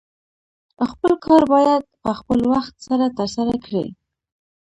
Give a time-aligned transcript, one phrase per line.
[0.91, 3.85] خپل کار باید په خپل وخت سره ترسره کړې